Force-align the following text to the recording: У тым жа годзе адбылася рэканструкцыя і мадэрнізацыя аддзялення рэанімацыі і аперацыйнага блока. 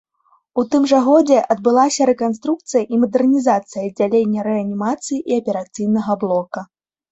У 0.59 0.61
тым 0.75 0.83
жа 0.91 1.01
годзе 1.07 1.37
адбылася 1.55 2.07
рэканструкцыя 2.11 2.81
і 2.93 2.99
мадэрнізацыя 3.03 3.85
аддзялення 3.87 4.49
рэанімацыі 4.51 5.21
і 5.29 5.41
аперацыйнага 5.45 6.21
блока. 6.27 6.69